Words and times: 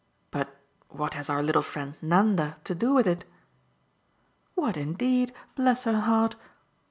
"But 0.31 0.57
what 0.89 1.13
has 1.13 1.29
our 1.29 1.43
little 1.43 1.61
friend 1.61 1.93
Nanda 2.01 2.57
to 2.63 2.73
do 2.73 2.91
with 2.91 3.05
it?" 3.05 3.23
"What 4.55 4.75
indeed, 4.75 5.31
bless 5.55 5.83
her 5.83 5.99
heart? 5.99 6.35